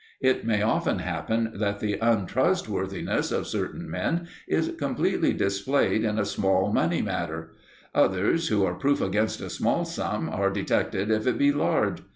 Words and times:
It 0.19 0.43
may 0.43 0.63
often 0.63 0.97
happen 0.97 1.51
that 1.53 1.79
the 1.79 1.99
untrustworthiness 2.01 3.31
of 3.31 3.45
certain 3.45 3.87
men 3.87 4.27
is 4.47 4.71
completely 4.79 5.31
displayed 5.31 6.03
in 6.03 6.17
a 6.17 6.25
small 6.25 6.73
money 6.73 7.03
matter; 7.03 7.53
others 7.93 8.47
who 8.47 8.65
are 8.65 8.73
proof 8.73 8.99
against 8.99 9.41
a 9.41 9.49
small 9.51 9.85
sum 9.85 10.27
are 10.27 10.49
detected 10.49 11.11
if 11.11 11.27
it 11.27 11.37
be 11.37 11.51
large. 11.51 12.01